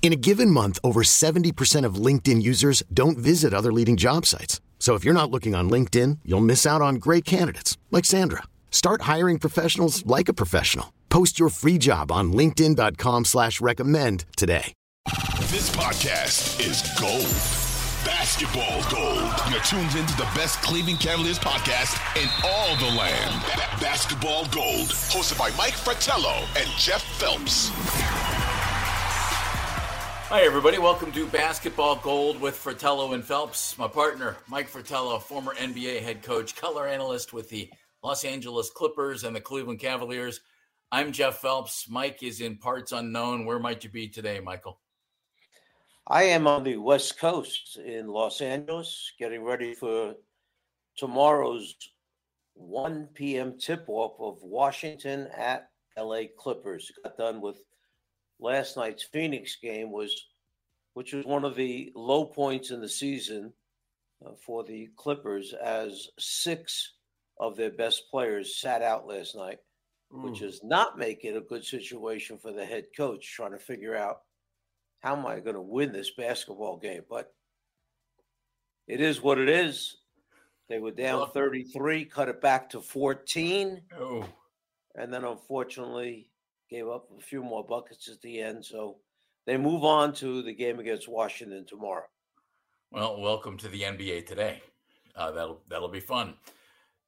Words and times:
In 0.00 0.12
a 0.12 0.16
given 0.16 0.50
month, 0.50 0.78
over 0.82 1.02
70% 1.02 1.84
of 1.84 1.96
LinkedIn 1.96 2.40
users 2.42 2.82
don't 2.94 3.18
visit 3.18 3.52
other 3.52 3.72
leading 3.72 3.96
job 3.98 4.24
sites. 4.24 4.60
So 4.78 4.94
if 4.94 5.04
you're 5.04 5.12
not 5.12 5.30
looking 5.30 5.54
on 5.54 5.68
LinkedIn, 5.68 6.20
you'll 6.24 6.40
miss 6.40 6.64
out 6.64 6.80
on 6.80 6.94
great 6.96 7.26
candidates 7.26 7.76
like 7.90 8.06
Sandra. 8.06 8.44
Start 8.70 9.02
hiring 9.02 9.38
professionals 9.38 10.06
like 10.06 10.30
a 10.30 10.32
professional. 10.32 10.94
Post 11.10 11.38
your 11.38 11.50
free 11.50 11.76
job 11.78 12.10
on 12.10 12.32
LinkedIn.com 12.32 13.26
slash 13.26 13.60
recommend 13.60 14.24
today. 14.36 14.72
This 15.50 15.74
podcast 15.74 16.60
is 16.60 16.82
gold. 17.00 17.24
Basketball 18.04 18.82
gold. 18.90 19.32
You're 19.50 19.60
tuned 19.62 19.94
into 19.98 20.16
the 20.16 20.28
best 20.36 20.62
Cleveland 20.62 21.00
Cavaliers 21.00 21.38
podcast 21.38 21.96
in 22.22 22.28
all 22.44 22.76
the 22.76 22.96
land. 22.96 23.42
Ba- 23.56 23.82
basketball 23.84 24.44
gold. 24.46 24.88
Hosted 25.10 25.38
by 25.38 25.50
Mike 25.56 25.74
Fratello 25.74 26.44
and 26.56 26.68
Jeff 26.76 27.02
Phelps. 27.18 27.70
Hi, 30.30 30.42
everybody. 30.42 30.76
Welcome 30.76 31.10
to 31.12 31.26
Basketball 31.28 31.96
Gold 31.96 32.38
with 32.38 32.54
Fratello 32.54 33.14
and 33.14 33.24
Phelps. 33.24 33.78
My 33.78 33.88
partner, 33.88 34.36
Mike 34.46 34.68
Fratello, 34.68 35.18
former 35.18 35.54
NBA 35.54 36.02
head 36.02 36.22
coach, 36.22 36.54
color 36.54 36.86
analyst 36.86 37.32
with 37.32 37.48
the 37.48 37.70
Los 38.04 38.24
Angeles 38.24 38.68
Clippers 38.68 39.24
and 39.24 39.34
the 39.34 39.40
Cleveland 39.40 39.80
Cavaliers. 39.80 40.42
I'm 40.92 41.12
Jeff 41.12 41.38
Phelps. 41.38 41.88
Mike 41.88 42.22
is 42.22 42.42
in 42.42 42.58
parts 42.58 42.92
unknown. 42.92 43.46
Where 43.46 43.58
might 43.58 43.82
you 43.82 43.88
be 43.88 44.06
today, 44.06 44.38
Michael? 44.38 44.78
I 46.06 46.24
am 46.24 46.46
on 46.46 46.62
the 46.62 46.76
West 46.76 47.18
Coast 47.18 47.78
in 47.82 48.06
Los 48.06 48.42
Angeles, 48.42 49.10
getting 49.18 49.42
ready 49.42 49.72
for 49.72 50.14
tomorrow's 50.98 51.74
1 52.52 53.08
p.m. 53.14 53.56
tip 53.58 53.86
off 53.88 54.20
of 54.20 54.42
Washington 54.42 55.28
at 55.34 55.70
LA 55.96 56.24
Clippers. 56.36 56.92
Got 57.02 57.16
done 57.16 57.40
with 57.40 57.62
last 58.40 58.76
night's 58.76 59.02
Phoenix 59.02 59.56
game 59.56 59.90
was 59.90 60.26
which 60.94 61.12
was 61.12 61.24
one 61.24 61.44
of 61.44 61.54
the 61.54 61.92
low 61.94 62.24
points 62.24 62.72
in 62.72 62.80
the 62.80 62.88
season 62.88 63.52
uh, 64.26 64.30
for 64.44 64.64
the 64.64 64.88
Clippers 64.96 65.52
as 65.52 66.08
six 66.18 66.94
of 67.38 67.56
their 67.56 67.70
best 67.70 68.10
players 68.10 68.56
sat 68.56 68.82
out 68.82 69.06
last 69.06 69.36
night, 69.36 69.58
Ooh. 70.12 70.22
which 70.22 70.40
does 70.40 70.60
not 70.64 70.98
make 70.98 71.24
it 71.24 71.36
a 71.36 71.40
good 71.40 71.64
situation 71.64 72.36
for 72.36 72.50
the 72.50 72.64
head 72.64 72.86
coach 72.96 73.32
trying 73.32 73.52
to 73.52 73.58
figure 73.58 73.94
out 73.94 74.22
how 75.00 75.16
am 75.16 75.24
I 75.24 75.38
going 75.38 75.54
to 75.54 75.62
win 75.62 75.92
this 75.92 76.10
basketball 76.10 76.78
game? 76.78 77.02
But 77.08 77.32
it 78.88 79.00
is 79.00 79.22
what 79.22 79.38
it 79.38 79.48
is. 79.48 79.98
They 80.68 80.80
were 80.80 80.90
down 80.90 81.30
33, 81.30 82.06
cut 82.06 82.28
it 82.28 82.40
back 82.40 82.70
to 82.70 82.80
14. 82.80 83.82
Oh. 83.98 84.24
And 84.96 85.12
then 85.12 85.24
unfortunately, 85.24 86.28
gave 86.68 86.88
up 86.88 87.08
a 87.16 87.20
few 87.20 87.42
more 87.42 87.64
buckets 87.64 88.08
at 88.08 88.20
the 88.20 88.40
end. 88.40 88.64
So 88.64 88.96
they 89.46 89.56
move 89.56 89.84
on 89.84 90.12
to 90.14 90.42
the 90.42 90.52
game 90.52 90.78
against 90.78 91.08
Washington 91.08 91.64
tomorrow. 91.66 92.04
Well, 92.90 93.20
welcome 93.20 93.56
to 93.58 93.68
the 93.68 93.82
NBA 93.82 94.26
today. 94.26 94.62
Uh, 95.14 95.30
that'll 95.32 95.60
that'll 95.68 95.88
be 95.88 96.00
fun. 96.00 96.34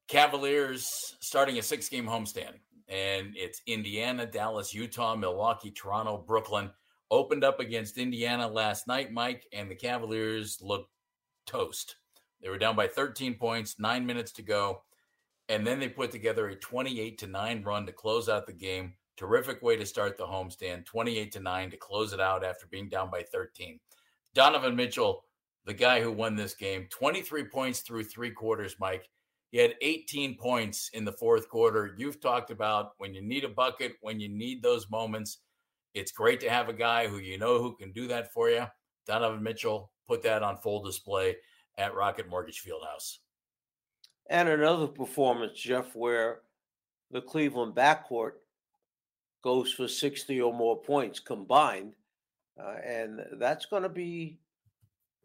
Cavaliers 0.09 0.89
starting 1.21 1.59
a 1.59 1.63
six-game 1.63 2.07
homestand, 2.07 2.55
and 2.89 3.35
it's 3.37 3.63
Indiana, 3.67 4.27
Dallas, 4.27 4.75
Utah, 4.75 5.15
Milwaukee, 5.15 5.71
Toronto, 5.71 6.19
Brooklyn. 6.19 6.71
Opened 7.13 7.45
up 7.45 7.61
against 7.61 7.99
Indiana 7.99 8.47
last 8.47 8.87
night, 8.87 9.13
Mike, 9.13 9.47
and 9.53 9.71
the 9.71 9.75
Cavaliers 9.75 10.59
looked 10.61 10.91
toast. 11.47 11.97
They 12.43 12.49
were 12.49 12.59
down 12.59 12.77
by 12.77 12.89
13 12.89 13.35
points, 13.35 13.79
nine 13.79 14.07
minutes 14.07 14.33
to 14.33 14.43
go, 14.43 14.83
and 15.49 15.67
then 15.67 15.79
they 15.79 15.89
put 15.89 16.11
together 16.11 16.49
a 16.49 16.57
28 16.57 17.19
to 17.19 17.27
nine 17.27 17.63
run 17.63 17.87
to 17.87 17.93
close 17.93 18.29
out 18.29 18.47
the 18.47 18.53
game. 18.53 18.95
Terrific 19.21 19.61
way 19.61 19.77
to 19.77 19.85
start 19.85 20.17
the 20.17 20.25
homestand, 20.25 20.87
28 20.87 21.31
to 21.33 21.41
9 21.41 21.71
to 21.73 21.77
close 21.77 22.15
it 22.15 22.21
out 22.21 22.43
after 22.43 22.67
being 22.67 22.89
down 22.89 23.11
by 23.11 23.23
13. 23.23 23.79
Donovan 24.33 24.75
Mitchell, 24.75 25.27
the 25.67 25.75
guy 25.75 26.01
who 26.01 26.11
won 26.11 26.35
this 26.35 26.55
game, 26.55 26.87
23 26.89 27.45
points 27.45 27.81
through 27.81 28.05
three 28.05 28.31
quarters, 28.31 28.77
Mike. 28.81 29.11
He 29.51 29.59
had 29.59 29.75
18 29.83 30.39
points 30.39 30.89
in 30.95 31.05
the 31.05 31.13
fourth 31.13 31.51
quarter. 31.51 31.95
You've 31.99 32.19
talked 32.19 32.51
about 32.51 32.93
when 32.97 33.13
you 33.13 33.21
need 33.21 33.45
a 33.45 33.51
bucket, 33.51 33.97
when 34.01 34.21
you 34.21 34.31
need 34.31 34.63
those 34.63 34.89
moments. 34.89 35.41
It's 35.93 36.13
great 36.13 36.41
to 36.41 36.49
have 36.49 36.71
a 36.71 36.73
guy 36.73 37.07
who 37.07 37.19
you 37.19 37.37
know 37.37 37.61
who 37.61 37.77
can 37.77 37.93
do 37.93 38.07
that 38.07 38.33
for 38.33 38.49
you. 38.49 38.65
Donovan 39.07 39.43
Mitchell 39.43 39.93
put 40.09 40.23
that 40.23 40.43
on 40.43 40.57
full 40.57 40.83
display 40.83 41.37
at 41.77 41.95
Rocket 41.95 42.27
Mortgage 42.27 42.63
Fieldhouse. 42.67 43.19
And 44.31 44.49
another 44.49 44.87
performance, 44.87 45.61
Jeff, 45.61 45.95
where 45.95 46.41
the 47.11 47.21
Cleveland 47.21 47.75
backcourt 47.75 48.40
goes 49.43 49.73
for 49.73 49.89
60 49.89 50.41
or 50.41 50.53
more 50.53 50.81
points 50.81 51.21
combined. 51.21 51.95
Uh, 52.59 52.77
and 52.85 53.21
that's 53.39 53.67
going 53.67 53.83
to 53.83 53.89
be 53.89 54.39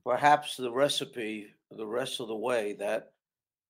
perhaps 0.03 0.55
the 0.55 0.71
recipe 0.71 1.47
the 1.71 1.85
rest 1.85 2.19
of 2.19 2.27
the 2.27 2.35
way 2.35 2.73
that 2.73 3.11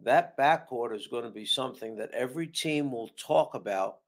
that 0.01 0.37
backcourt 0.37 0.93
is 0.93 1.07
going 1.07 1.23
to 1.23 1.29
be 1.29 1.45
something 1.45 1.95
that 1.95 2.11
every 2.11 2.47
team 2.47 2.91
will 2.91 3.09
talk 3.17 3.55
about 3.55 3.99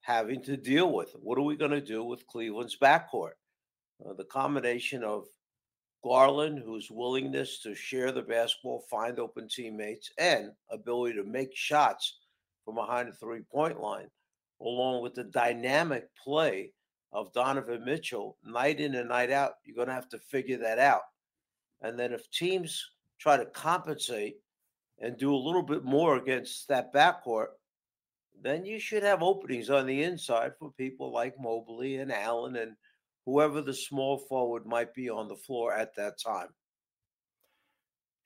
having 0.00 0.42
to 0.42 0.56
deal 0.56 0.92
with. 0.92 1.14
What 1.22 1.38
are 1.38 1.42
we 1.42 1.56
going 1.56 1.70
to 1.70 1.80
do 1.80 2.02
with 2.02 2.26
Cleveland's 2.26 2.76
backcourt? 2.76 3.34
Uh, 4.04 4.14
the 4.14 4.24
combination 4.24 5.04
of 5.04 5.26
Garland, 6.02 6.58
whose 6.58 6.90
willingness 6.90 7.60
to 7.60 7.74
share 7.74 8.10
the 8.10 8.22
basketball, 8.22 8.84
find 8.90 9.20
open 9.20 9.48
teammates, 9.48 10.10
and 10.18 10.50
ability 10.70 11.14
to 11.14 11.24
make 11.24 11.54
shots 11.54 12.18
from 12.64 12.74
behind 12.74 13.08
the 13.08 13.12
three 13.12 13.42
point 13.42 13.80
line 13.80 14.08
along 14.62 15.02
with 15.02 15.14
the 15.14 15.24
dynamic 15.24 16.08
play 16.22 16.72
of 17.12 17.32
Donovan 17.32 17.84
Mitchell 17.84 18.38
night 18.44 18.80
in 18.80 18.94
and 18.94 19.08
night 19.08 19.30
out, 19.30 19.52
you're 19.64 19.76
going 19.76 19.88
to 19.88 19.94
have 19.94 20.08
to 20.10 20.18
figure 20.18 20.58
that 20.58 20.78
out. 20.78 21.02
And 21.82 21.98
then 21.98 22.12
if 22.12 22.30
teams 22.30 22.82
try 23.18 23.36
to 23.36 23.46
compensate 23.46 24.36
and 25.00 25.16
do 25.16 25.34
a 25.34 25.36
little 25.36 25.62
bit 25.62 25.84
more 25.84 26.16
against 26.16 26.68
that 26.68 26.92
backcourt, 26.94 27.48
then 28.40 28.64
you 28.64 28.78
should 28.78 29.02
have 29.02 29.22
openings 29.22 29.70
on 29.70 29.86
the 29.86 30.02
inside 30.02 30.52
for 30.58 30.72
people 30.72 31.12
like 31.12 31.34
Mobley 31.38 31.96
and 31.96 32.12
Allen 32.12 32.56
and 32.56 32.72
whoever 33.26 33.60
the 33.60 33.74
small 33.74 34.18
forward 34.18 34.66
might 34.66 34.94
be 34.94 35.08
on 35.08 35.28
the 35.28 35.36
floor 35.36 35.72
at 35.72 35.94
that 35.96 36.14
time. 36.18 36.48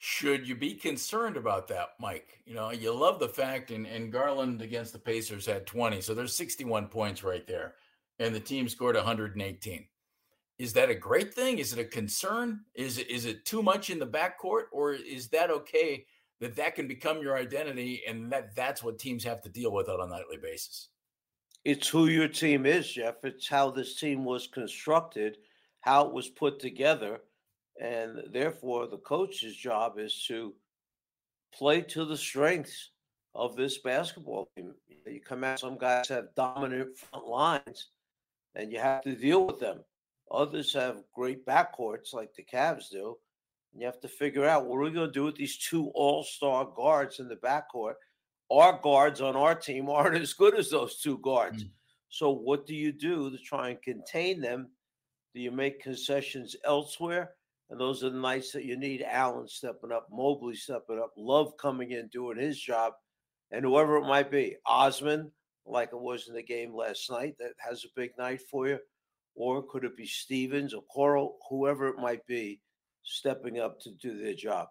Should 0.09 0.47
you 0.47 0.55
be 0.55 0.75
concerned 0.75 1.37
about 1.37 1.67
that, 1.67 1.94
Mike? 1.99 2.39
You 2.47 2.55
know, 2.55 2.71
you 2.71 2.94
love 2.94 3.19
the 3.19 3.28
fact, 3.28 3.72
and, 3.72 3.89
and 3.89 4.12
Garland 4.12 4.62
against 4.62 4.93
the 4.93 5.00
Pacers 5.00 5.44
had 5.44 5.67
20. 5.67 6.00
So 6.00 6.15
there's 6.15 6.33
61 6.33 6.87
points 6.87 7.25
right 7.25 7.44
there. 7.44 7.75
And 8.21 8.33
the 8.33 8.39
team 8.39 8.69
scored 8.69 8.95
118. 8.95 9.84
Is 10.60 10.72
that 10.75 10.91
a 10.91 10.95
great 10.95 11.34
thing? 11.34 11.59
Is 11.59 11.72
it 11.72 11.81
a 11.81 11.84
concern? 11.84 12.60
Is 12.77 12.98
it, 12.98 13.10
is 13.10 13.25
it 13.25 13.45
too 13.45 13.65
much 13.65 13.91
in 13.91 13.98
the 13.98 14.07
backcourt? 14.07 14.66
Or 14.71 14.92
is 14.92 15.27
that 15.31 15.51
okay 15.51 16.07
that 16.41 16.54
that 16.54 16.77
can 16.77 16.86
become 16.86 17.21
your 17.21 17.36
identity 17.36 18.03
and 18.07 18.31
that 18.31 18.54
that's 18.54 18.84
what 18.84 19.01
teams 19.01 19.25
have 19.25 19.42
to 19.42 19.48
deal 19.48 19.72
with 19.72 19.89
on 19.89 20.01
a 20.01 20.07
nightly 20.07 20.36
basis? 20.41 20.86
It's 21.65 21.89
who 21.89 22.07
your 22.07 22.28
team 22.28 22.65
is, 22.65 22.89
Jeff. 22.92 23.25
It's 23.25 23.48
how 23.48 23.72
this 23.72 23.98
team 23.98 24.25
was 24.25 24.47
constructed, 24.47 25.39
how 25.81 26.07
it 26.07 26.13
was 26.13 26.28
put 26.28 26.60
together 26.60 27.22
and 27.81 28.23
therefore, 28.33 28.87
the 28.87 28.99
coach's 28.99 29.57
job 29.57 29.99
is 29.99 30.25
to 30.28 30.55
play 31.55 31.83
to 31.83 32.05
the 32.05 32.17
strengths 32.17 32.91
of 33.34 33.57
this 33.57 33.78
basketball 33.78 34.49
team. 34.57 34.75
You 35.07 35.21
come 35.21 35.45
out, 35.45 35.61
some 35.61 35.78
guys 35.78 36.09
have 36.09 36.34
dominant 36.34 36.97
front 36.97 37.27
lines, 37.27 37.89
and 38.55 38.73
you 38.73 38.78
have 38.78 39.03
to 39.03 39.15
deal 39.15 39.47
with 39.47 39.61
them. 39.61 39.81
Others 40.31 40.73
have 40.73 41.05
great 41.15 41.47
backcourts 41.47 42.13
like 42.13 42.34
the 42.34 42.43
Cavs 42.43 42.91
do. 42.91 43.17
And 43.73 43.81
you 43.81 43.87
have 43.87 44.01
to 44.01 44.09
figure 44.09 44.47
out 44.47 44.67
what 44.67 44.77
are 44.77 44.83
we 44.83 44.91
going 44.91 45.07
to 45.07 45.13
do 45.13 45.25
with 45.25 45.37
these 45.37 45.59
two 45.59 45.91
all 45.95 46.25
star 46.25 46.67
guards 46.75 47.21
in 47.21 47.29
the 47.29 47.37
backcourt. 47.37 47.95
Our 48.51 48.81
guards 48.81 49.21
on 49.21 49.37
our 49.37 49.55
team 49.55 49.89
aren't 49.91 50.21
as 50.21 50.33
good 50.33 50.59
as 50.59 50.71
those 50.71 51.01
two 51.01 51.19
guards. 51.19 51.65
Mm. 51.65 51.71
So, 52.09 52.31
what 52.31 52.67
do 52.67 52.75
you 52.75 52.93
do 52.93 53.31
to 53.31 53.39
try 53.39 53.71
and 53.71 53.83
contain 53.83 54.41
them? 54.41 54.71
Do 55.34 55.41
you 55.41 55.51
make 55.51 55.83
concessions 55.83 56.57
elsewhere? 56.65 57.33
And 57.71 57.80
those 57.80 58.04
are 58.04 58.10
the 58.10 58.18
nights 58.18 58.53
that 58.53 58.65
you 58.65 58.77
need 58.77 59.03
Allen 59.03 59.48
stepping 59.48 59.92
up, 59.92 60.09
Mobley 60.10 60.54
stepping 60.54 61.01
up, 61.01 61.13
Love 61.16 61.57
coming 61.59 61.91
in 61.91 62.09
doing 62.09 62.39
his 62.39 62.60
job, 62.60 62.92
and 63.51 63.65
whoever 63.65 63.97
it 63.97 64.07
might 64.07 64.30
be. 64.30 64.57
Osman, 64.66 65.33
like 65.65 65.89
it 65.92 66.01
was 66.01 66.28
in 66.28 66.34
the 66.34 66.42
game 66.42 66.74
last 66.74 67.10
night, 67.10 67.34
that 67.41 67.53
has 67.59 67.84
a 67.84 67.89
big 67.97 68.10
night 68.18 68.41
for 68.51 68.68
you. 68.68 68.78
Or 69.34 69.63
could 69.63 69.84
it 69.84 69.97
be 69.97 70.07
Stevens 70.07 70.74
or 70.74 70.83
Coral, 70.83 71.39
whoever 71.48 71.89
it 71.89 71.98
might 71.98 72.24
be, 72.27 72.60
stepping 73.03 73.59
up 73.59 73.80
to 73.80 73.91
do 73.91 74.16
their 74.16 74.34
job? 74.34 74.69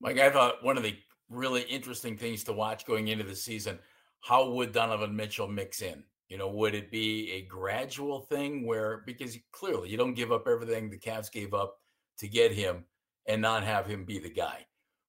Mike, 0.00 0.18
I 0.18 0.30
thought 0.30 0.62
one 0.62 0.76
of 0.76 0.82
the 0.82 0.96
really 1.30 1.62
interesting 1.62 2.16
things 2.16 2.44
to 2.44 2.52
watch 2.52 2.84
going 2.84 3.08
into 3.08 3.24
the 3.24 3.34
season 3.34 3.78
how 4.20 4.50
would 4.50 4.72
Donovan 4.72 5.14
Mitchell 5.14 5.46
mix 5.46 5.82
in? 5.82 6.02
You 6.28 6.38
know, 6.38 6.48
would 6.48 6.74
it 6.74 6.90
be 6.90 7.30
a 7.32 7.42
gradual 7.42 8.22
thing 8.22 8.66
where 8.66 9.02
because 9.06 9.36
clearly 9.52 9.90
you 9.90 9.96
don't 9.96 10.14
give 10.14 10.32
up 10.32 10.48
everything 10.48 10.90
the 10.90 10.98
Cavs 10.98 11.30
gave 11.30 11.54
up 11.54 11.78
to 12.18 12.28
get 12.28 12.52
him 12.52 12.84
and 13.26 13.40
not 13.40 13.62
have 13.62 13.86
him 13.86 14.04
be 14.04 14.18
the 14.18 14.30
guy? 14.30 14.66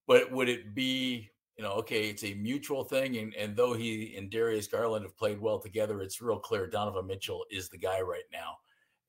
But 0.08 0.31
would 0.31 0.48
it 0.48 0.75
be, 0.75 1.30
you 1.58 1.64
know, 1.64 1.72
okay, 1.72 2.10
it's 2.10 2.24
a 2.24 2.36
mutual 2.36 2.84
thing, 2.84 3.18
and, 3.18 3.34
and 3.34 3.56
though 3.56 3.74
he 3.74 4.16
and 4.16 4.30
Darius 4.30 4.68
Garland 4.68 5.04
have 5.04 5.18
played 5.18 5.42
well 5.42 5.60
together, 5.60 6.02
it's 6.02 6.22
real 6.22 6.40
clear 6.40 6.68
Donovan 6.68 7.08
Mitchell 7.08 7.46
is 7.50 7.68
the 7.68 7.78
guy 7.80 8.00
right 8.02 8.24
now. 8.31 8.58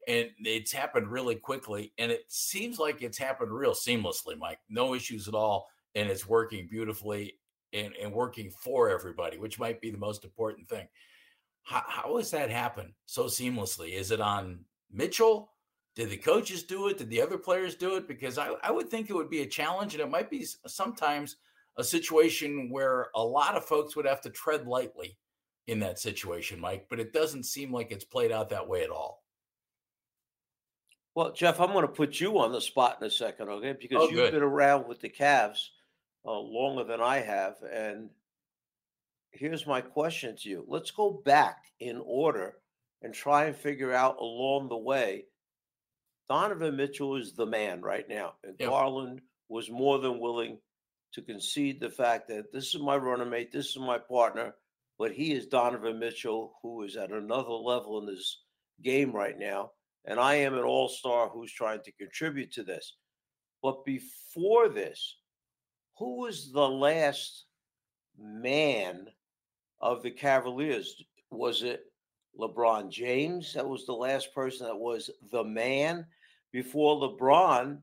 And 0.09 0.31
it's 0.41 0.73
happened 0.73 1.09
really 1.09 1.37
quickly, 1.37 1.93
and 1.99 2.11
it 2.11 2.25
seems 2.29 2.79
like 2.79 3.03
it's 3.03 3.19
happened 3.19 3.53
real 3.53 3.75
seamlessly, 3.75 4.39
Mike. 4.39 4.59
No 4.71 4.95
issues 4.95 5.29
at 5.29 5.35
all, 5.35 5.69
and 5.95 6.09
it's 6.09 6.27
working 6.27 6.67
beautifully 6.71 7.35
and, 7.75 7.93
and 8.01 8.13
working 8.13 8.51
for 8.51 8.89
everybody, 8.89 9.37
which 9.37 9.59
might 9.59 9.83
be 9.83 9.91
the 9.91 9.99
most 9.99 10.25
important 10.25 10.67
thing. 10.67 10.89
How, 11.69 11.85
how 11.87 12.17
has 12.17 12.31
that 12.31 12.49
happened 12.51 12.95
so 13.05 13.25
seamlessly? 13.25 13.93
Is 13.93 14.11
it 14.11 14.23
on 14.23 14.61
Mitchell? 14.91 15.53
Did 15.95 16.09
the 16.09 16.17
coaches 16.17 16.63
do 16.63 16.89
it? 16.89 16.97
Did 16.97 17.11
the 17.11 17.21
other 17.21 17.37
players 17.37 17.75
do 17.75 17.97
it? 17.97 18.09
Because 18.09 18.39
I, 18.39 18.55
I 18.63 18.71
would 18.71 18.89
think 18.89 19.11
it 19.11 19.15
would 19.15 19.29
be 19.29 19.43
a 19.43 19.47
challenge, 19.47 19.93
and 19.93 20.03
it 20.03 20.11
might 20.11 20.31
be 20.31 20.47
sometimes 20.67 21.37
a 21.77 21.85
situation 21.85 22.71
where 22.71 23.09
a 23.15 23.23
lot 23.23 23.55
of 23.55 23.67
folks 23.67 23.97
would 23.97 24.07
have 24.07 24.23
to 24.23 24.31
tread 24.31 24.67
lightly 24.67 25.19
in 25.67 25.79
that 25.81 25.99
situation, 25.99 26.59
Mike. 26.59 26.87
But 26.89 27.01
it 27.01 27.13
doesn't 27.13 27.45
seem 27.45 27.71
like 27.71 27.91
it's 27.91 28.05
played 28.05 28.33
out 28.33 28.49
that 28.49 28.67
way 28.67 28.83
at 28.83 28.91
all. 28.91 29.25
Well, 31.15 31.33
Jeff, 31.33 31.61
I'm 31.61 31.73
going 31.73 31.83
to 31.83 31.93
put 31.93 32.19
you 32.19 32.39
on 32.39 32.51
the 32.51 32.61
spot 32.63 32.97
in 33.01 33.07
a 33.07 33.11
second, 33.11 33.51
okay? 33.51 33.75
Because 33.79 33.99
Oh, 34.01 34.09
you've 34.09 34.33
been 34.33 34.43
around 34.43 34.89
with 34.89 35.01
the 35.01 35.11
Cavs 35.11 35.67
uh, 36.25 36.33
longer 36.33 36.85
than 36.85 37.03
I 37.03 37.19
have, 37.19 37.57
and 37.71 38.09
here's 39.39 39.67
my 39.67 39.81
question 39.81 40.37
to 40.37 40.49
you. 40.49 40.65
Let's 40.67 40.91
go 40.91 41.23
back 41.25 41.65
in 41.81 42.01
order 42.05 42.57
and 43.03 43.15
try 43.15 43.45
and 43.45 43.57
figure 43.57 43.93
out 43.93 44.19
along 44.19 44.69
the 44.69 44.77
way. 44.77 45.25
Donovan 46.29 46.77
Mitchell 46.77 47.17
is 47.17 47.33
the 47.35 47.47
man 47.47 47.81
right 47.81 48.09
now, 48.09 48.35
and 48.45 48.57
Yep. 48.59 48.69
Garland 48.69 49.21
was 49.49 49.71
more 49.71 49.99
than 49.99 50.21
willing 50.21 50.59
to 51.15 51.23
concede 51.23 51.81
the 51.81 51.89
fact 51.91 52.29
that 52.29 52.53
this 52.53 52.75
is 52.75 52.81
my 52.83 52.97
running 52.97 53.31
mate, 53.31 53.51
this 53.51 53.69
is 53.71 53.79
my 53.79 53.99
partner, 53.99 54.55
but 54.99 55.13
he 55.13 55.33
is 55.33 55.47
Donovan 55.47 55.99
Mitchell, 55.99 56.59
who 56.63 56.83
is 56.83 56.97
at 56.97 57.11
another 57.13 57.49
level 57.53 57.99
in 57.99 58.07
this 58.07 58.43
game 58.83 59.13
right 59.13 59.39
now, 59.39 59.71
and 60.05 60.21
I 60.21 60.35
am 60.35 60.55
an 60.55 60.65
all 60.65 60.89
star 60.89 61.29
who's 61.29 61.53
trying 61.53 61.81
to 61.85 61.93
contribute 61.93 62.53
to 62.53 62.63
this. 62.63 62.97
But 63.63 63.85
before 63.85 64.69
this, 64.69 65.17
who 65.97 66.19
was 66.21 66.53
the 66.53 66.69
last 66.69 67.47
man 68.19 69.07
of 69.81 70.03
the 70.03 70.11
Cavaliers? 70.11 71.03
Was 71.31 71.63
it 71.63 71.93
LeBron 72.39 72.91
James? 72.91 73.53
That 73.55 73.69
was 73.69 73.87
the 73.87 73.93
last 73.93 74.35
person 74.35 74.67
that 74.67 74.77
was 74.77 75.11
the 75.31 75.45
man 75.45 76.07
before 76.53 76.97
LeBron. 76.97 77.79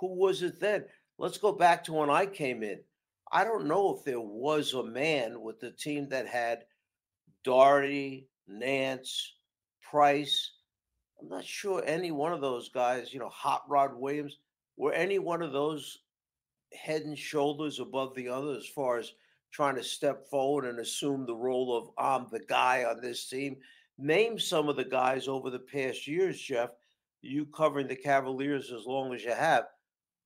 Who 0.00 0.14
was 0.14 0.42
it 0.42 0.60
then? 0.60 0.84
Let's 1.18 1.38
go 1.38 1.52
back 1.52 1.84
to 1.84 1.92
when 1.92 2.10
I 2.10 2.26
came 2.26 2.62
in. 2.62 2.80
I 3.32 3.44
don't 3.44 3.66
know 3.66 3.96
if 3.96 4.04
there 4.04 4.20
was 4.20 4.74
a 4.74 4.82
man 4.82 5.40
with 5.40 5.60
the 5.60 5.70
team 5.70 6.08
that 6.08 6.26
had 6.26 6.64
Daugherty, 7.42 8.28
Nance, 8.46 9.34
Price. 9.82 10.52
I'm 11.20 11.28
not 11.28 11.44
sure 11.44 11.82
any 11.86 12.10
one 12.10 12.32
of 12.32 12.40
those 12.40 12.68
guys, 12.68 13.12
you 13.12 13.20
know, 13.20 13.28
Hot 13.28 13.62
Rod 13.68 13.94
Williams, 13.94 14.38
were 14.76 14.92
any 14.92 15.18
one 15.18 15.42
of 15.42 15.52
those 15.52 15.98
head 16.72 17.02
and 17.02 17.18
shoulders 17.18 17.78
above 17.78 18.14
the 18.14 18.28
other 18.28 18.52
as 18.56 18.66
far 18.66 18.98
as 18.98 19.12
trying 19.54 19.76
to 19.76 19.84
step 19.84 20.28
forward 20.28 20.64
and 20.64 20.80
assume 20.80 21.24
the 21.24 21.34
role 21.34 21.76
of 21.76 21.90
I'm 21.96 22.26
the 22.32 22.44
guy 22.48 22.84
on 22.84 23.00
this 23.00 23.28
team. 23.28 23.56
Name 23.96 24.38
some 24.38 24.68
of 24.68 24.74
the 24.74 24.84
guys 24.84 25.28
over 25.28 25.48
the 25.48 25.60
past 25.60 26.08
years, 26.08 26.40
Jeff. 26.40 26.70
You 27.22 27.46
covering 27.46 27.86
the 27.86 27.94
Cavaliers 27.94 28.72
as 28.72 28.84
long 28.84 29.14
as 29.14 29.22
you 29.22 29.32
have. 29.32 29.64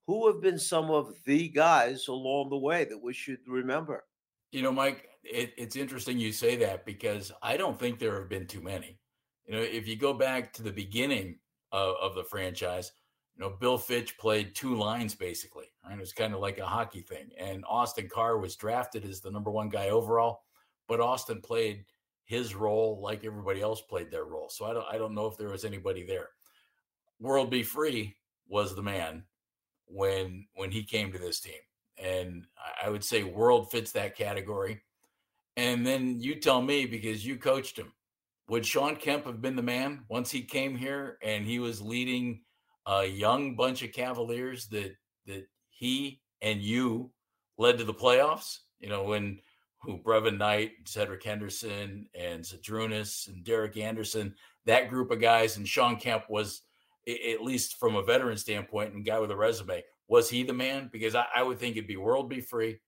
Who 0.07 0.27
have 0.27 0.41
been 0.41 0.59
some 0.59 0.91
of 0.91 1.13
the 1.27 1.49
guys 1.51 2.09
along 2.09 2.49
the 2.49 2.57
way 2.57 2.85
that 2.85 3.01
we 3.01 3.13
should 3.13 3.41
remember? 3.47 4.05
You 4.51 4.63
know, 4.63 4.73
Mike, 4.73 5.07
it, 5.23 5.53
it's 5.59 5.77
interesting 5.77 6.19
you 6.19 6.33
say 6.33 6.57
that 6.57 6.87
because 6.87 7.31
I 7.43 7.59
don't 7.59 7.79
think 7.79 7.99
there 7.99 8.19
have 8.19 8.31
been 8.31 8.47
too 8.47 8.63
many. 8.63 8.99
You 9.47 9.55
know, 9.55 9.61
if 9.61 9.87
you 9.87 9.97
go 9.97 10.15
back 10.15 10.55
to 10.55 10.63
the 10.63 10.73
beginning 10.73 11.39
of, 11.73 11.97
of 12.01 12.15
the 12.15 12.25
franchise, 12.25 12.93
you 13.39 13.45
know, 13.45 13.51
Bill 13.61 13.79
Fitch 13.79 14.19
played 14.19 14.55
two 14.55 14.75
lines 14.75 15.15
basically. 15.15 15.67
Right? 15.85 15.95
It 15.97 16.01
was 16.01 16.13
kind 16.13 16.35
of 16.35 16.41
like 16.41 16.59
a 16.59 16.67
hockey 16.67 17.03
thing. 17.03 17.31
And 17.39 17.65
Austin 17.69 18.09
Carr 18.09 18.39
was 18.39 18.57
drafted 18.57 19.05
as 19.05 19.21
the 19.21 19.31
number 19.31 19.51
one 19.51 19.69
guy 19.69 19.91
overall, 19.91 20.41
but 20.89 21.01
Austin 21.01 21.41
played 21.41 21.85
his 22.25 22.55
role 22.55 23.01
like 23.01 23.25
everybody 23.25 23.63
else 23.63 23.81
played 23.81 24.11
their 24.11 24.25
role. 24.25 24.49
So 24.49 24.67
I 24.67 24.75
don't 24.75 24.87
I 24.91 24.99
don't 24.99 25.15
know 25.15 25.27
if 25.27 25.37
there 25.39 25.51
was 25.51 25.65
anybody 25.65 26.05
there. 26.05 26.31
World 27.21 27.51
B. 27.51 27.63
Free 27.63 28.17
was 28.49 28.75
the 28.75 28.83
man 28.83 29.25
when 29.87 30.47
when 30.55 30.71
he 30.71 30.83
came 30.83 31.13
to 31.13 31.19
this 31.19 31.41
team. 31.41 31.61
And 31.97 32.47
I- 32.57 32.87
I 32.87 32.91
would 32.91 33.05
say 33.05 33.23
World 33.23 33.71
fits 33.71 33.93
that 33.93 34.17
category. 34.17 34.83
And 35.57 35.87
then 35.87 36.21
you 36.21 36.37
tell 36.37 36.63
me 36.63 36.87
because 36.87 37.27
you 37.27 37.37
coached 37.37 37.77
him. 37.77 37.93
Would 38.49 38.65
Shawn 38.65 38.97
Kemp 38.97 39.27
have 39.27 39.43
been 39.43 39.57
the 39.57 39.63
man 39.63 40.05
once 40.09 40.31
he 40.31 40.43
came 40.43 40.77
here 40.77 41.19
and 41.23 41.45
he 41.45 41.59
was 41.59 41.83
leading 41.83 42.43
a 42.89 43.07
young 43.07 43.55
bunch 43.55 43.83
of 43.83 43.93
Cavaliers 43.93 44.67
that 44.69 44.97
that 45.27 45.47
he 45.69 46.21
and 46.43 46.61
you 46.61 47.13
led 47.59 47.79
to 47.79 47.85
the 47.85 47.95
playoffs? 47.95 48.59
You 48.81 48.89
know, 48.89 49.05
when 49.05 49.41
who 49.81 49.99
Brevin 49.99 50.39
Knight, 50.39 50.73
Cedric 50.87 51.23
Henderson, 51.23 52.09
and 52.19 52.43
Zydrunas 52.43 53.29
and 53.29 53.45
Derek 53.45 53.77
Anderson, 53.77 54.35
that 54.67 54.89
group 54.89 55.11
of 55.11 55.21
guys, 55.21 55.57
and 55.57 55.69
Shawn 55.69 55.97
Kemp 55.97 56.25
was 56.29 56.63
at 57.07 57.43
least 57.43 57.79
from 57.79 57.95
a 57.95 58.03
veteran 58.03 58.37
standpoint 58.37 58.93
and 58.93 59.05
guy 59.05 59.19
with 59.19 59.31
a 59.31 59.37
resume, 59.37 59.83
was 60.09 60.29
he 60.29 60.43
the 60.43 60.53
man? 60.53 60.91
Because 60.93 61.15
I, 61.15 61.27
I 61.35 61.43
would 61.43 61.59
think 61.59 61.77
it'd 61.77 61.87
be 61.87 61.97
World 61.97 62.29
B. 62.29 62.41
Free, 62.41 62.81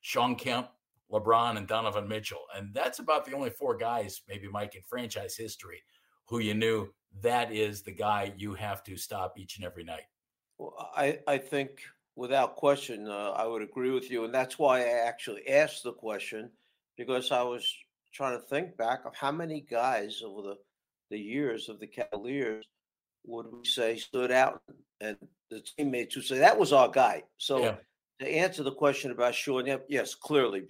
Shawn 0.00 0.36
Kemp, 0.36 0.68
LeBron, 1.12 1.56
and 1.56 1.66
Donovan 1.66 2.08
Mitchell. 2.08 2.44
And 2.56 2.72
that's 2.74 2.98
about 2.98 3.24
the 3.24 3.34
only 3.34 3.50
four 3.50 3.76
guys, 3.76 4.22
maybe 4.28 4.48
Mike, 4.48 4.74
in 4.74 4.82
franchise 4.82 5.36
history 5.36 5.82
who 6.28 6.38
you 6.40 6.54
knew 6.54 6.88
that 7.22 7.52
is 7.52 7.82
the 7.82 7.92
guy 7.92 8.32
you 8.36 8.54
have 8.54 8.82
to 8.84 8.96
stop 8.96 9.38
each 9.38 9.56
and 9.56 9.64
every 9.64 9.84
night. 9.84 10.04
Well, 10.58 10.74
I, 10.94 11.20
I 11.26 11.38
think 11.38 11.80
without 12.16 12.56
question, 12.56 13.08
uh, 13.08 13.30
I 13.30 13.46
would 13.46 13.62
agree 13.62 13.90
with 13.90 14.10
you. 14.10 14.24
And 14.24 14.34
that's 14.34 14.58
why 14.58 14.80
I 14.80 15.06
actually 15.06 15.48
asked 15.48 15.84
the 15.84 15.92
question 15.92 16.50
because 16.96 17.32
I 17.32 17.42
was 17.42 17.72
trying 18.12 18.38
to 18.38 18.46
think 18.46 18.76
back 18.76 19.04
of 19.04 19.14
how 19.14 19.32
many 19.32 19.60
guys 19.60 20.22
over 20.24 20.42
the, 20.42 20.56
the 21.10 21.18
years 21.18 21.68
of 21.68 21.80
the 21.80 21.86
Cavaliers 21.86 22.66
would 23.24 23.46
we 23.52 23.64
say 23.64 23.96
stood 23.96 24.30
out 24.30 24.62
and 25.00 25.16
the 25.50 25.60
teammates 25.60 26.16
would 26.16 26.24
say 26.24 26.38
that 26.38 26.58
was 26.58 26.72
our 26.72 26.88
guy. 26.88 27.22
So 27.38 27.62
Yeah. 27.62 27.76
to 28.20 28.28
answer 28.28 28.62
the 28.62 28.72
question 28.72 29.10
about 29.12 29.34
Shawn, 29.34 29.66
yes, 29.88 30.14
clearly, 30.14 30.66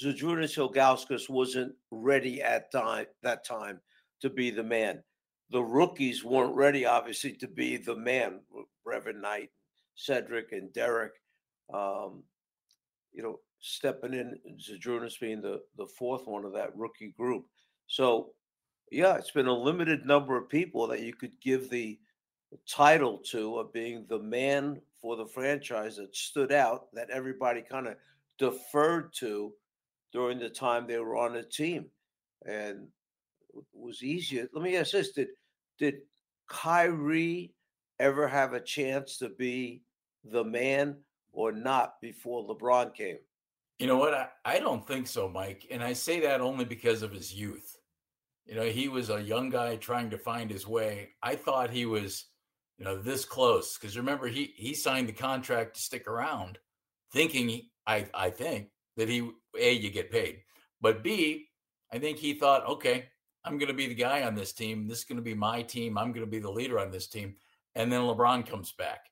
Zydrunas 0.00 0.56
Ilgauskas 0.56 1.28
wasn't 1.28 1.74
ready 1.90 2.42
at 2.42 2.70
time, 2.70 3.06
that 3.22 3.44
time 3.44 3.80
to 4.20 4.30
be 4.30 4.50
the 4.50 4.62
man. 4.62 5.02
The 5.50 5.62
rookies 5.62 6.24
weren't 6.24 6.54
ready, 6.54 6.86
obviously, 6.86 7.32
to 7.34 7.48
be 7.48 7.76
the 7.76 7.96
man. 7.96 8.40
Brevin 8.86 9.20
Knight, 9.20 9.50
Cedric, 9.94 10.52
and 10.52 10.72
Derek, 10.72 11.12
um, 11.72 12.22
you 13.12 13.22
know, 13.22 13.40
stepping 13.60 14.14
in, 14.14 14.38
Zydrunas 14.58 15.18
being 15.20 15.40
the, 15.40 15.60
the 15.76 15.86
fourth 15.86 16.26
one 16.26 16.44
of 16.44 16.52
that 16.54 16.76
rookie 16.76 17.14
group. 17.18 17.46
So, 17.86 18.30
yeah, 18.90 19.16
it's 19.16 19.32
been 19.32 19.46
a 19.46 19.52
limited 19.52 20.06
number 20.06 20.36
of 20.36 20.48
people 20.48 20.86
that 20.88 21.02
you 21.02 21.14
could 21.14 21.40
give 21.40 21.68
the 21.68 21.98
title 22.68 23.18
to 23.18 23.58
of 23.58 23.72
being 23.72 24.06
the 24.08 24.18
man 24.18 24.80
for 25.00 25.16
the 25.16 25.26
franchise 25.26 25.96
that 25.96 26.14
stood 26.14 26.52
out 26.52 26.92
that 26.92 27.10
everybody 27.10 27.62
kind 27.62 27.86
of 27.86 27.96
deferred 28.38 29.12
to 29.14 29.52
during 30.12 30.38
the 30.38 30.48
time 30.48 30.86
they 30.86 30.98
were 30.98 31.16
on 31.16 31.32
the 31.32 31.42
team 31.42 31.86
and 32.46 32.88
was 33.72 34.02
easier 34.02 34.48
let 34.52 34.62
me 34.62 34.76
ask 34.76 34.92
this 34.92 35.12
did 35.12 35.28
did 35.78 35.96
Kyrie 36.48 37.54
ever 37.98 38.26
have 38.26 38.54
a 38.54 38.60
chance 38.60 39.18
to 39.18 39.28
be 39.28 39.82
the 40.24 40.44
man 40.44 40.96
or 41.32 41.52
not 41.52 42.00
before 42.00 42.46
LeBron 42.46 42.94
came 42.94 43.18
You 43.78 43.86
know 43.86 43.96
what? 43.96 44.12
I, 44.12 44.28
I 44.44 44.58
don't 44.58 44.86
think 44.86 45.06
so, 45.06 45.26
Mike. 45.28 45.66
And 45.70 45.82
I 45.82 45.94
say 45.94 46.20
that 46.20 46.42
only 46.42 46.66
because 46.66 47.02
of 47.02 47.12
his 47.12 47.32
youth. 47.32 47.78
You 48.44 48.54
know, 48.54 48.64
he 48.64 48.88
was 48.88 49.08
a 49.10 49.22
young 49.22 49.48
guy 49.48 49.76
trying 49.76 50.10
to 50.10 50.18
find 50.18 50.50
his 50.50 50.66
way. 50.66 51.10
I 51.22 51.34
thought 51.36 51.70
he 51.70 51.86
was, 51.86 52.26
you 52.78 52.84
know, 52.84 53.00
this 53.00 53.24
close 53.24 53.78
because 53.78 53.96
remember 53.96 54.26
he 54.26 54.52
he 54.56 54.74
signed 54.74 55.08
the 55.08 55.12
contract 55.12 55.76
to 55.76 55.80
stick 55.80 56.06
around, 56.08 56.58
thinking 57.12 57.68
I 57.86 58.06
I 58.12 58.30
think 58.30 58.68
that 58.96 59.08
he 59.08 59.30
a 59.58 59.72
you 59.72 59.90
get 59.90 60.10
paid, 60.10 60.42
but 60.80 61.02
b 61.02 61.48
I 61.92 61.98
think 61.98 62.18
he 62.18 62.34
thought, 62.34 62.66
okay, 62.68 63.08
I'm 63.44 63.58
going 63.58 63.68
to 63.68 63.74
be 63.74 63.86
the 63.86 63.94
guy 63.94 64.22
on 64.22 64.34
this 64.34 64.52
team. 64.52 64.86
This 64.86 64.98
is 64.98 65.04
going 65.04 65.16
to 65.16 65.22
be 65.22 65.34
my 65.34 65.62
team. 65.62 65.96
I'm 65.96 66.12
going 66.12 66.24
to 66.24 66.30
be 66.30 66.38
the 66.40 66.50
leader 66.50 66.78
on 66.78 66.90
this 66.90 67.08
team. 67.08 67.36
And 67.74 67.90
then 67.90 68.02
LeBron 68.02 68.46
comes 68.46 68.72
back, 68.72 69.06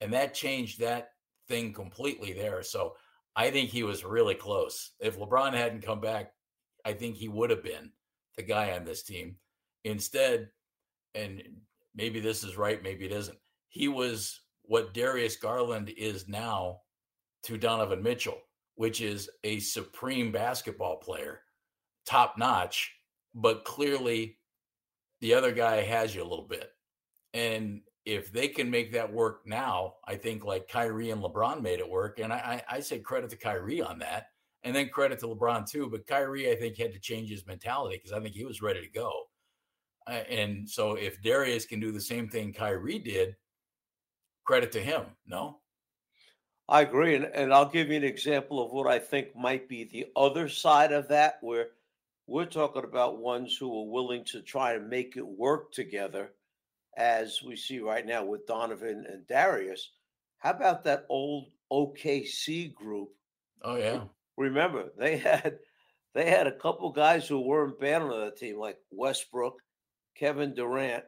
and 0.00 0.12
that 0.12 0.34
changed 0.34 0.80
that 0.80 1.10
thing 1.48 1.72
completely 1.72 2.32
there. 2.32 2.62
So 2.62 2.94
I 3.34 3.50
think 3.50 3.70
he 3.70 3.82
was 3.82 4.04
really 4.04 4.34
close. 4.34 4.92
If 5.00 5.18
LeBron 5.18 5.54
hadn't 5.54 5.84
come 5.84 6.00
back, 6.00 6.32
I 6.84 6.92
think 6.92 7.16
he 7.16 7.28
would 7.28 7.50
have 7.50 7.64
been 7.64 7.90
the 8.36 8.42
guy 8.42 8.72
on 8.72 8.84
this 8.84 9.02
team. 9.02 9.36
Instead, 9.84 10.50
and 11.14 11.42
maybe 11.94 12.20
this 12.20 12.44
is 12.44 12.56
right, 12.56 12.82
maybe 12.82 13.04
it 13.04 13.12
isn't, 13.12 13.38
he 13.68 13.88
was 13.88 14.40
what 14.62 14.94
Darius 14.94 15.36
Garland 15.36 15.90
is 15.96 16.28
now 16.28 16.80
to 17.44 17.58
Donovan 17.58 18.02
Mitchell, 18.02 18.38
which 18.76 19.00
is 19.00 19.28
a 19.44 19.60
supreme 19.60 20.32
basketball 20.32 20.96
player, 20.96 21.40
top 22.06 22.36
notch, 22.38 22.92
but 23.34 23.64
clearly 23.64 24.38
the 25.20 25.34
other 25.34 25.52
guy 25.52 25.82
has 25.82 26.14
you 26.14 26.22
a 26.22 26.24
little 26.28 26.46
bit. 26.46 26.70
And 27.32 27.80
if 28.04 28.32
they 28.32 28.48
can 28.48 28.70
make 28.70 28.92
that 28.92 29.12
work 29.12 29.46
now, 29.46 29.94
I 30.06 30.16
think 30.16 30.44
like 30.44 30.68
Kyrie 30.68 31.10
and 31.10 31.22
LeBron 31.22 31.62
made 31.62 31.80
it 31.80 31.88
work. 31.88 32.18
And 32.18 32.32
I, 32.32 32.62
I, 32.70 32.80
say 32.80 32.98
credit 32.98 33.30
to 33.30 33.36
Kyrie 33.36 33.80
on 33.80 33.98
that. 34.00 34.26
And 34.62 34.74
then 34.74 34.88
credit 34.88 35.18
to 35.20 35.26
LeBron 35.26 35.68
too. 35.68 35.88
But 35.90 36.06
Kyrie, 36.06 36.50
I 36.50 36.56
think, 36.56 36.76
had 36.76 36.92
to 36.92 36.98
change 36.98 37.30
his 37.30 37.46
mentality 37.46 37.96
because 37.96 38.12
I 38.12 38.20
think 38.20 38.34
he 38.34 38.44
was 38.44 38.62
ready 38.62 38.80
to 38.82 38.88
go. 38.88 39.10
Uh, 40.06 40.22
and 40.28 40.68
so 40.68 40.94
if 40.94 41.22
Darius 41.22 41.64
can 41.64 41.80
do 41.80 41.92
the 41.92 42.00
same 42.00 42.28
thing 42.28 42.52
Kyrie 42.52 42.98
did, 42.98 43.36
credit 44.44 44.70
to 44.72 44.80
him. 44.80 45.04
No? 45.26 45.60
I 46.68 46.82
agree. 46.82 47.14
And, 47.14 47.24
and 47.26 47.52
I'll 47.52 47.68
give 47.68 47.88
you 47.88 47.96
an 47.96 48.04
example 48.04 48.64
of 48.64 48.72
what 48.72 48.86
I 48.86 48.98
think 48.98 49.34
might 49.34 49.68
be 49.68 49.84
the 49.84 50.06
other 50.16 50.48
side 50.48 50.92
of 50.92 51.08
that, 51.08 51.38
where 51.40 51.68
we're 52.26 52.46
talking 52.46 52.84
about 52.84 53.18
ones 53.18 53.56
who 53.56 53.66
are 53.66 53.90
willing 53.90 54.24
to 54.26 54.40
try 54.40 54.74
to 54.74 54.80
make 54.80 55.16
it 55.16 55.26
work 55.26 55.72
together 55.72 56.32
as 56.96 57.42
we 57.42 57.56
see 57.56 57.80
right 57.80 58.06
now 58.06 58.24
with 58.24 58.46
Donovan 58.46 59.04
and 59.08 59.26
Darius. 59.26 59.90
How 60.38 60.50
about 60.50 60.84
that 60.84 61.06
old 61.08 61.48
OKC 61.72 62.74
group? 62.74 63.10
Oh 63.62 63.76
yeah. 63.76 64.04
Remember, 64.36 64.90
they 64.98 65.16
had 65.16 65.58
they 66.14 66.30
had 66.30 66.46
a 66.46 66.58
couple 66.58 66.90
guys 66.90 67.26
who 67.26 67.40
weren't 67.40 67.80
bad 67.80 68.02
on 68.02 68.10
the 68.10 68.30
team, 68.30 68.58
like 68.58 68.78
Westbrook, 68.90 69.54
Kevin 70.16 70.54
Durant, 70.54 71.04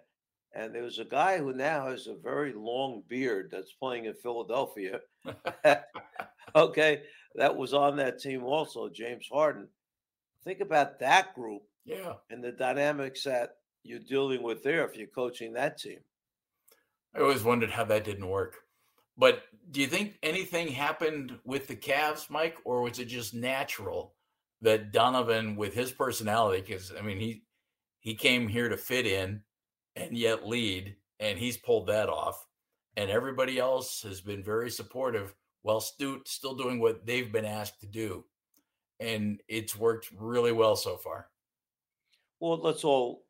and 0.55 0.75
there 0.75 0.83
was 0.83 0.99
a 0.99 1.05
guy 1.05 1.39
who 1.39 1.53
now 1.53 1.89
has 1.89 2.07
a 2.07 2.15
very 2.15 2.53
long 2.53 3.03
beard 3.09 3.51
that's 3.53 3.73
playing 3.73 4.07
in 4.07 4.15
Philadelphia. 4.15 5.01
okay, 6.57 7.03
that 7.35 7.57
was 7.57 7.75
on 7.75 7.97
that 7.97 8.21
team 8.21 8.43
also, 8.45 8.89
James 8.89 9.29
Harden. 9.31 9.69
Think 10.47 10.61
about 10.61 11.01
that 11.01 11.35
group. 11.35 11.63
Yeah. 11.85 12.15
And 12.31 12.43
the 12.43 12.53
dynamics 12.53 13.25
that 13.25 13.57
you're 13.83 13.99
dealing 13.99 14.43
with 14.43 14.63
there 14.63 14.87
if 14.87 14.97
you're 14.97 15.09
coaching 15.09 15.53
that 15.55 15.79
team. 15.79 15.99
I 17.15 17.21
always 17.21 17.43
wondered 17.43 17.71
how 17.71 17.85
that 17.85 18.05
didn't 18.05 18.29
work. 18.29 18.59
But 19.19 19.43
do 19.73 19.81
you 19.81 19.89
think 19.89 20.19
anything 20.23 20.69
happened 20.69 21.37
with 21.45 21.67
the 21.67 21.75
Cavs, 21.75 22.31
Mike, 22.31 22.57
or 22.65 22.83
was 22.83 22.99
it 22.99 23.07
just 23.07 23.35
natural 23.35 24.15
that 24.61 24.93
Donovan, 24.93 25.57
with 25.57 25.75
his 25.75 25.91
personality, 25.91 26.63
because 26.63 26.93
I 26.97 27.03
mean 27.03 27.19
he 27.19 27.43
he 28.01 28.15
came 28.15 28.47
here 28.47 28.69
to 28.69 28.77
fit 28.77 29.07
in 29.07 29.43
and 29.97 30.17
yet 30.17 30.47
lead, 30.47 30.95
and 31.19 31.39
he's 31.39 31.57
pulled 31.57 31.89
that 31.89 32.09
off, 32.09 32.47
and 32.97 33.11
everybody 33.11 33.59
else 33.59 34.03
has 34.03 34.21
been 34.21 34.45
very 34.45 34.71
supportive 34.71 35.35
while 35.63 35.81
still 35.81 36.19
still 36.25 36.55
doing 36.55 36.79
what 36.79 37.05
they've 37.05 37.33
been 37.33 37.45
asked 37.45 37.81
to 37.81 37.87
do, 37.87 38.25
and 39.01 39.41
it's 39.49 39.77
worked 39.77 40.11
really 40.17 40.53
well 40.53 40.77
so 40.77 40.97
far. 40.97 41.29
Well, 42.41 42.59
let's 42.59 42.85
all 42.85 43.25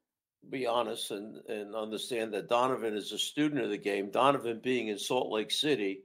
be 0.51 0.67
honest 0.67 1.11
and, 1.11 1.39
and 1.49 1.75
understand 1.75 2.33
that 2.35 2.49
Donovan 2.49 2.97
is 2.97 3.13
a 3.13 3.19
student 3.19 3.63
of 3.63 3.71
the 3.71 3.79
game. 3.79 4.11
Donovan, 4.11 4.61
being 4.63 4.89
in 4.89 4.99
Salt 4.99 5.31
Lake 5.31 5.51
City, 5.51 6.03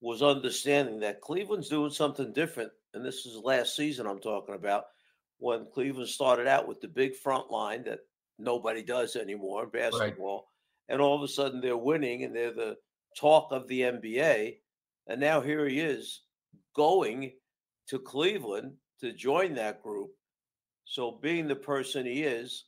was 0.00 0.22
understanding 0.22 1.00
that 1.00 1.20
Cleveland's 1.20 1.68
doing 1.68 1.90
something 1.90 2.32
different. 2.32 2.70
And 2.94 3.04
this 3.04 3.26
is 3.26 3.36
last 3.36 3.76
season 3.76 4.06
I'm 4.06 4.20
talking 4.20 4.54
about 4.54 4.86
when 5.38 5.66
Cleveland 5.72 6.08
started 6.08 6.46
out 6.46 6.68
with 6.68 6.80
the 6.80 6.88
big 6.88 7.14
front 7.14 7.50
line 7.50 7.84
that 7.84 8.00
nobody 8.38 8.82
does 8.82 9.16
anymore 9.16 9.64
in 9.64 9.70
basketball. 9.70 10.48
Right. 10.88 10.94
And 10.94 11.02
all 11.02 11.16
of 11.16 11.22
a 11.22 11.28
sudden 11.28 11.60
they're 11.60 11.76
winning 11.76 12.24
and 12.24 12.34
they're 12.34 12.52
the 12.52 12.76
talk 13.16 13.52
of 13.52 13.68
the 13.68 13.82
NBA. 13.82 14.56
And 15.06 15.20
now 15.20 15.40
here 15.40 15.66
he 15.66 15.80
is 15.80 16.22
going 16.74 17.32
to 17.90 17.98
Cleveland 17.98 18.72
to 19.00 19.12
join 19.12 19.54
that 19.54 19.82
group. 19.82 20.10
So, 20.84 21.18
being 21.22 21.46
the 21.46 21.56
person 21.56 22.06
he 22.06 22.22
is, 22.22 22.64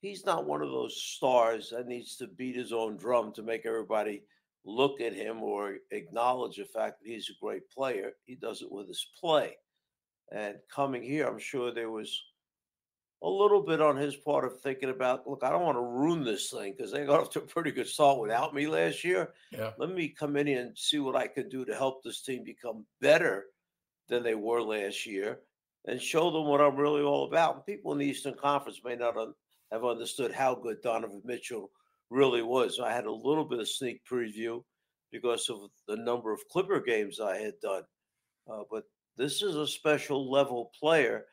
he's 0.00 0.26
not 0.26 0.46
one 0.46 0.62
of 0.62 0.70
those 0.70 1.00
stars 1.00 1.70
that 1.70 1.86
needs 1.86 2.16
to 2.16 2.26
beat 2.26 2.56
his 2.56 2.72
own 2.72 2.96
drum 2.96 3.32
to 3.32 3.42
make 3.42 3.64
everybody 3.64 4.22
look 4.64 5.00
at 5.00 5.14
him 5.14 5.42
or 5.42 5.78
acknowledge 5.90 6.56
the 6.56 6.64
fact 6.64 7.00
that 7.00 7.08
he's 7.08 7.30
a 7.30 7.44
great 7.44 7.68
player. 7.70 8.12
He 8.24 8.36
does 8.36 8.62
it 8.62 8.70
with 8.70 8.88
his 8.88 9.04
play. 9.18 9.56
And 10.30 10.56
coming 10.72 11.02
here, 11.02 11.26
I'm 11.26 11.38
sure 11.38 11.72
there 11.72 11.90
was 11.90 12.22
a 13.22 13.28
little 13.28 13.62
bit 13.62 13.80
on 13.80 13.96
his 13.96 14.16
part 14.16 14.44
of 14.44 14.60
thinking 14.60 14.90
about, 14.90 15.28
look, 15.28 15.44
I 15.44 15.50
don't 15.50 15.62
want 15.62 15.76
to 15.76 15.82
ruin 15.82 16.24
this 16.24 16.50
thing 16.50 16.74
because 16.76 16.90
they 16.90 17.04
got 17.04 17.20
off 17.20 17.30
to 17.30 17.40
a 17.40 17.46
pretty 17.46 17.70
good 17.70 17.86
start 17.86 18.18
without 18.18 18.54
me 18.54 18.66
last 18.66 19.04
year. 19.04 19.32
Yeah. 19.52 19.70
Let 19.78 19.90
me 19.90 20.08
come 20.08 20.36
in 20.36 20.48
and 20.48 20.76
see 20.76 20.98
what 20.98 21.16
I 21.16 21.28
can 21.28 21.48
do 21.48 21.64
to 21.64 21.74
help 21.74 22.02
this 22.02 22.22
team 22.22 22.42
become 22.44 22.84
better 23.00 23.46
than 24.12 24.22
they 24.22 24.34
were 24.34 24.62
last 24.62 25.06
year 25.06 25.40
and 25.86 26.00
show 26.00 26.30
them 26.30 26.44
what 26.44 26.60
I'm 26.60 26.76
really 26.76 27.02
all 27.02 27.24
about. 27.24 27.66
People 27.66 27.92
in 27.92 27.98
the 27.98 28.06
Eastern 28.06 28.34
Conference 28.34 28.80
may 28.84 28.94
not 28.94 29.16
have 29.72 29.84
understood 29.84 30.32
how 30.32 30.54
good 30.54 30.82
Donovan 30.82 31.22
Mitchell 31.24 31.70
really 32.10 32.42
was. 32.42 32.78
I 32.78 32.92
had 32.92 33.06
a 33.06 33.12
little 33.12 33.44
bit 33.44 33.58
of 33.58 33.68
sneak 33.68 34.02
preview 34.04 34.62
because 35.10 35.48
of 35.48 35.70
the 35.88 35.96
number 35.96 36.30
of 36.30 36.46
Clipper 36.50 36.80
games 36.80 37.20
I 37.20 37.38
had 37.38 37.54
done. 37.62 37.84
Uh, 38.50 38.64
but 38.70 38.84
this 39.16 39.40
is 39.40 39.56
a 39.56 39.66
special 39.66 40.30
level 40.30 40.70
player. 40.78 41.24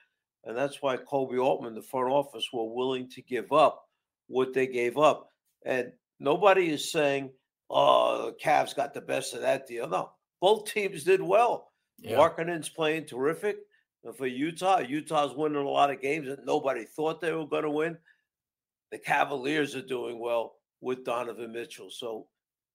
And 0.45 0.57
that's 0.57 0.81
why 0.81 0.95
Koby 0.95 1.43
Altman, 1.43 1.75
the 1.75 1.81
front 1.81 2.09
office, 2.09 2.47
were 2.53 2.73
willing 2.73 3.09
to 3.09 3.21
give 3.21 3.51
up 3.51 3.83
what 4.27 4.53
they 4.53 4.67
gave 4.67 4.97
up. 4.97 5.29
And 5.65 5.91
nobody 6.21 6.69
is 6.69 6.89
saying, 6.89 7.31
oh, 7.69 8.27
the 8.27 8.37
Cavs 8.41 8.73
got 8.73 8.93
the 8.93 9.01
best 9.01 9.33
of 9.33 9.41
that 9.41 9.67
deal. 9.67 9.89
No, 9.89 10.11
both 10.39 10.71
teams 10.71 11.03
did 11.03 11.21
well. 11.21 11.68
Yeah. 12.01 12.17
Markkanen's 12.17 12.69
playing 12.69 13.05
terrific. 13.05 13.57
For 14.15 14.27
Utah, 14.27 14.79
Utah's 14.79 15.35
winning 15.35 15.61
a 15.61 15.69
lot 15.69 15.91
of 15.91 16.01
games 16.01 16.27
that 16.27 16.45
nobody 16.45 16.85
thought 16.85 17.19
they 17.19 17.33
were 17.33 17.45
going 17.45 17.63
to 17.63 17.69
win 17.69 17.97
the 18.91 18.97
Cavaliers 18.97 19.75
are 19.75 19.81
doing 19.81 20.19
well 20.19 20.55
with 20.81 21.03
Donovan 21.03 21.51
Mitchell. 21.51 21.89
So 21.89 22.27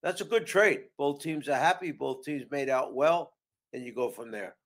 that's 0.02 0.20
a 0.20 0.24
good 0.24 0.46
trade. 0.46 0.82
Both 0.96 1.22
teams 1.22 1.48
are 1.48 1.56
happy. 1.56 1.92
Both 1.92 2.24
teams 2.24 2.44
made 2.50 2.68
out 2.68 2.94
well, 2.94 3.32
and 3.72 3.84
you 3.84 3.92
go 3.92 4.10
from 4.10 4.30
there. 4.30 4.56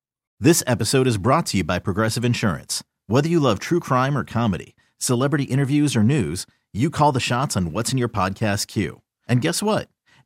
This 0.41 0.63
episode 0.67 1.07
is 1.07 1.19
brought 1.19 1.47
to 1.47 1.59
you 1.59 1.65
by 1.65 1.79
Progressive 1.79 2.25
Insurance. 2.25 2.85
Whether 3.07 3.29
you 3.29 3.41
love 3.41 3.59
true 3.59 3.81
crime 3.81 4.17
or 4.17 4.25
comedy, 4.25 4.77
celebrity 4.99 5.45
interviews 5.45 5.97
or 5.97 6.03
news, 6.03 6.47
you 6.73 6.91
call 6.91 7.13
the 7.13 7.21
shots 7.21 7.57
on 7.57 7.73
what's 7.73 7.93
in 7.93 7.99
your 7.99 8.09
podcast 8.09 8.67
queue. 8.67 9.01
And 9.27 9.41
guess 9.41 9.63
what? 9.63 9.89